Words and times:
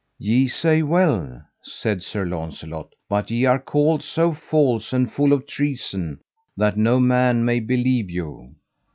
Ye 0.17 0.47
say 0.47 0.81
well, 0.81 1.43
said 1.61 2.01
Sir 2.01 2.25
Launcelot, 2.25 2.89
but 3.07 3.29
ye 3.29 3.45
are 3.45 3.59
called 3.59 4.01
so 4.01 4.33
false 4.33 4.93
and 4.93 5.11
full 5.13 5.31
of 5.31 5.45
treason 5.45 6.21
that 6.57 6.75
no 6.75 6.99
man 6.99 7.45
may 7.45 7.59
believe 7.59 8.09
you. 8.09 8.55